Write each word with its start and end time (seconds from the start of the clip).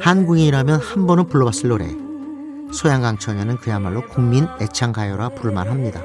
한국인이라면 0.00 0.80
한 0.80 1.06
번은 1.06 1.28
불러봤을 1.28 1.68
노래. 1.68 1.86
소양강 2.72 3.18
처녀는 3.18 3.58
그야말로 3.58 4.06
국민 4.08 4.46
애창 4.60 4.92
가요라 4.92 5.30
부를만 5.30 5.68
합니다. 5.68 6.02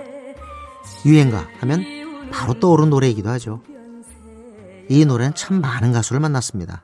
유행가 1.05 1.47
하면 1.59 2.29
바로 2.31 2.59
떠오른 2.59 2.89
노래이기도 2.89 3.29
하죠. 3.29 3.61
이 4.89 5.05
노래는 5.05 5.33
참 5.35 5.61
많은 5.61 5.93
가수를 5.93 6.19
만났습니다. 6.19 6.83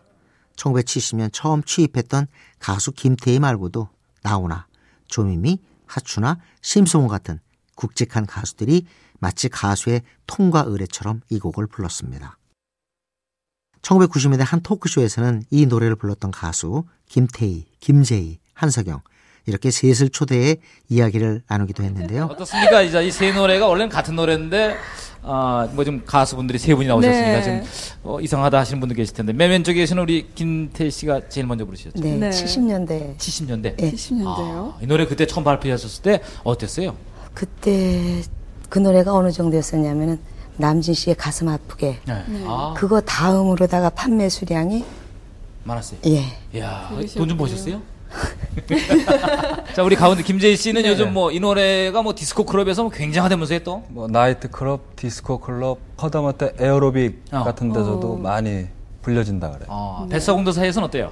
1970년 0.55 1.29
처음 1.33 1.63
취입했던 1.63 2.27
가수 2.59 2.91
김태희 2.91 3.39
말고도 3.39 3.89
나훈아, 4.23 4.67
조미미, 5.07 5.59
하추나 5.85 6.37
심수봉 6.61 7.07
같은 7.07 7.39
굵직한 7.75 8.25
가수들이 8.25 8.85
마치 9.19 9.49
가수의 9.49 10.03
통과 10.27 10.63
의례처럼 10.65 11.21
이 11.29 11.39
곡을 11.39 11.67
불렀습니다. 11.67 12.37
1990년대 13.81 14.43
한 14.45 14.61
토크쇼에서는 14.61 15.43
이 15.49 15.65
노래를 15.65 15.95
불렀던 15.95 16.31
가수 16.31 16.83
김태희, 17.09 17.65
김재희, 17.79 18.39
한석영 18.53 19.01
이렇게 19.47 19.71
셋을 19.71 20.09
초대해 20.09 20.57
이야기를 20.89 21.41
나누기도 21.47 21.83
했는데요. 21.83 22.25
어떻습니까? 22.31 22.81
이제 22.83 23.03
이 23.05 23.11
세 23.11 23.31
노래가 23.31 23.67
원래는 23.67 23.89
같은 23.89 24.15
노래인데 24.15 24.75
아, 25.23 25.67
뭐 25.73 25.83
좀 25.83 26.03
가수분들이 26.05 26.57
세 26.59 26.73
분이 26.75 26.87
나오셨으니까 26.87 27.39
네. 27.41 27.43
좀 27.43 27.69
어, 28.03 28.19
이상하다 28.21 28.59
하시는 28.59 28.79
분도 28.79 28.93
계실 28.95 29.15
텐데 29.15 29.33
맨 29.33 29.49
왼쪽에 29.51 29.79
계시는 29.79 30.01
우리 30.03 30.27
김태희 30.33 30.89
씨가 30.91 31.29
제일 31.29 31.47
먼저 31.47 31.65
부르셨죠. 31.65 31.99
네, 32.01 32.17
네. 32.17 32.29
70년대. 32.29 33.17
70년대. 33.17 33.77
네. 33.77 33.91
70년대요. 33.91 34.25
아, 34.73 34.77
이 34.81 34.85
노래 34.87 35.05
그때 35.07 35.25
처음 35.25 35.43
발표하셨을 35.43 36.03
때 36.03 36.21
어땠어요? 36.43 36.95
그때 37.33 38.21
그 38.69 38.79
노래가 38.79 39.13
어느 39.13 39.31
정도였었냐면은 39.31 40.19
남진 40.61 40.93
씨의 40.93 41.15
가슴 41.15 41.49
아프게 41.49 41.99
네. 42.05 42.23
아, 42.45 42.73
그거 42.77 43.01
다음으로다가 43.01 43.89
판매 43.89 44.29
수량이 44.29 44.85
많았어요. 45.63 45.99
예 46.05 46.23
이야, 46.53 46.87
그러셨군요. 46.89 47.15
돈좀 47.25 47.37
버셨어요? 47.37 47.81
자, 49.75 49.83
우리 49.83 49.95
가운데 49.95 50.21
김태희 50.23 50.55
씨는 50.55 50.83
네. 50.83 50.89
요즘 50.89 51.13
뭐 51.13 51.31
이 51.31 51.39
노래가 51.39 52.01
뭐 52.01 52.13
디스코 52.15 52.45
클럽에서 52.45 52.83
뭐 52.83 52.91
굉장하다면서요 52.91 53.59
또? 53.59 53.83
뭐 53.89 54.07
나이트 54.07 54.49
클럽, 54.49 54.95
디스코 54.95 55.39
클럽, 55.39 55.79
허다못해 56.01 56.53
에어로빅 56.59 57.23
어. 57.31 57.43
같은 57.43 57.71
데서도 57.73 58.17
많이 58.17 58.67
불려진다 59.01 59.49
그래. 59.51 59.61
요 59.61 59.67
어, 59.69 60.07
뱃사공도 60.09 60.51
사이에서는 60.51 60.87
어때요? 60.87 61.11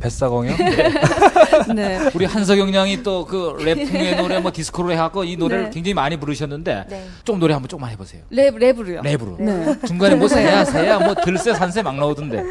뱃사공이요? 0.00 0.56
네. 1.74 2.10
우리 2.14 2.24
한석영 2.24 2.72
양이 2.74 3.02
또 3.02 3.18
그 3.28 3.56
랩풍의 3.58 4.16
노래 4.16 4.38
뭐 4.40 4.50
디스코로 4.52 4.92
해갖고 4.92 5.24
이 5.24 5.36
노래를 5.36 5.64
네. 5.64 5.70
굉장히 5.70 5.92
많이 5.94 6.16
부르셨는데 6.16 6.86
네. 6.88 7.08
좀 7.24 7.38
노래 7.38 7.52
한번 7.52 7.68
조금만 7.68 7.90
해보세요. 7.90 8.22
랩, 8.30 8.54
랩으로요. 8.54 9.00
랩으로. 9.02 9.40
네. 9.40 9.76
중간에 9.86 10.14
뭐 10.14 10.28
새야 10.28 10.64
새야 10.64 10.98
뭐 11.00 11.14
들새 11.14 11.52
산새 11.54 11.82
막 11.82 11.96
나오던데. 11.96 12.42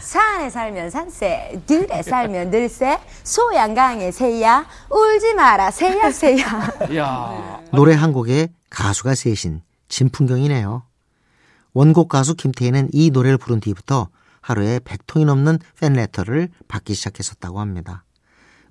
산에 0.00 0.48
살면 0.50 0.90
산새, 0.90 1.60
들에 1.66 2.02
살면 2.02 2.50
들새, 2.50 2.98
소양강의 3.22 4.10
새야, 4.10 4.66
울지 4.90 5.34
마라 5.34 5.70
새야 5.70 6.10
새야. 6.10 6.72
이야. 6.90 7.60
노래 7.70 7.94
한 7.94 8.12
곡에 8.12 8.48
가수가 8.70 9.14
셋인 9.14 9.60
진풍경이네요. 9.88 10.82
원곡 11.74 12.08
가수 12.08 12.34
김태희는 12.34 12.88
이 12.92 13.10
노래를 13.10 13.36
부른 13.38 13.60
뒤부터 13.60 14.08
하루에 14.40 14.78
100통이 14.80 15.24
넘는 15.24 15.58
팬레터를 15.78 16.48
받기 16.68 16.94
시작했었다고 16.94 17.60
합니다. 17.60 18.04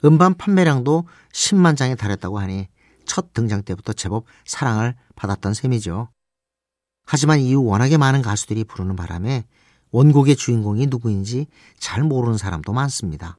음반 0.05 0.35
판매량도 0.35 1.05
10만 1.33 1.75
장에 1.75 1.95
달했다고 1.95 2.39
하니 2.39 2.67
첫 3.05 3.33
등장 3.33 3.63
때부터 3.63 3.93
제법 3.93 4.25
사랑을 4.45 4.95
받았던 5.15 5.53
셈이죠. 5.53 6.09
하지만 7.05 7.39
이후 7.39 7.63
워낙에 7.63 7.97
많은 7.97 8.21
가수들이 8.21 8.63
부르는 8.63 8.95
바람에 8.95 9.45
원곡의 9.91 10.35
주인공이 10.35 10.87
누구인지 10.87 11.47
잘 11.79 12.03
모르는 12.03 12.37
사람도 12.37 12.71
많습니다. 12.71 13.37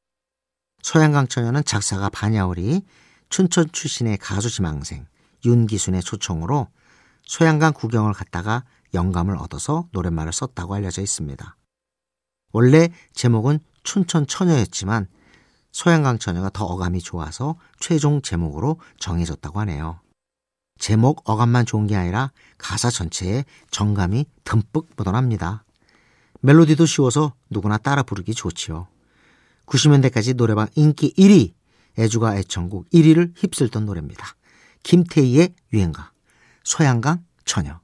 소양강 0.82 1.28
처녀는 1.28 1.64
작사가 1.64 2.08
반야울이 2.08 2.82
춘천 3.28 3.70
출신의 3.70 4.18
가수 4.18 4.50
지망생 4.50 5.06
윤기순의 5.44 6.02
초청으로 6.02 6.68
소양강 7.22 7.74
구경을 7.74 8.12
갔다가 8.12 8.64
영감을 8.92 9.36
얻어서 9.36 9.86
노랫말을 9.92 10.32
썼다고 10.32 10.74
알려져 10.74 11.00
있습니다. 11.00 11.56
원래 12.53 12.88
제목은 13.12 13.61
춘천 13.83 14.27
처녀였지만 14.27 15.06
소양강 15.72 16.19
처녀가 16.19 16.50
더 16.50 16.65
어감이 16.65 17.00
좋아서 17.00 17.56
최종 17.78 18.22
제목으로 18.22 18.81
정해졌다고 18.99 19.61
하네요. 19.61 20.00
제목 20.78 21.28
어감만 21.28 21.66
좋은 21.66 21.87
게 21.87 21.94
아니라 21.94 22.33
가사 22.59 22.91
전체에 22.91 23.44
정감이 23.71 24.27
듬뿍 24.44 24.89
묻어납니다. 24.97 25.65
멜로디도 26.41 26.87
쉬워서 26.87 27.34
누구나 27.50 27.77
따라 27.77 28.03
부르기 28.03 28.34
좋지요. 28.34 28.89
90년대까지 29.66 30.34
노래방 30.34 30.69
인기 30.75 31.12
1위, 31.15 31.53
애주가 31.99 32.37
애청곡 32.39 32.89
1위를 32.91 33.33
휩쓸던 33.37 33.84
노래입니다. 33.84 34.27
김태희의 34.83 35.55
유행가, 35.72 36.12
소양강 36.65 37.25
처녀. 37.44 37.79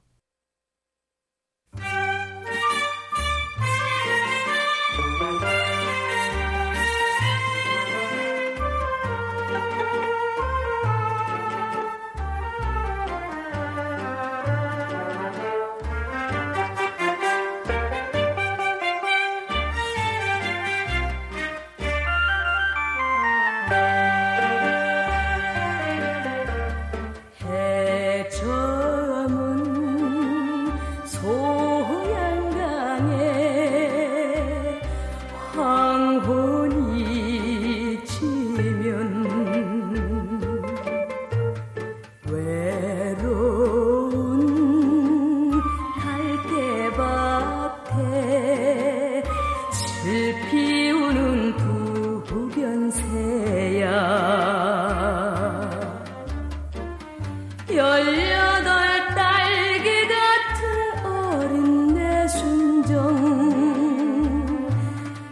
열여덟 57.69 59.07
딸기 59.13 60.07
같은 60.07 61.05
어린 61.05 61.93
내 61.93 62.27
순정 62.29 62.95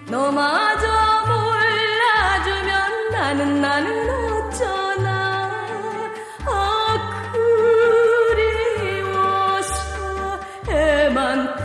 너마저 0.09 0.86
몰라주면 1.27 3.09
나는 3.12 3.62
나는 3.62 4.09
어쩌나. 4.09 5.50
아 6.45 7.31
그리워서 8.92 10.39
애만 10.69 11.64